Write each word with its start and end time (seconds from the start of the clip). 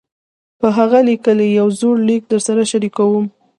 پۀ 0.59 0.67
هغه 0.77 0.99
ليکلے 1.09 1.47
يو 1.59 1.67
زوړ 1.79 1.95
ليک 2.07 2.23
درسره 2.31 2.63
شريکووم- 2.71 3.25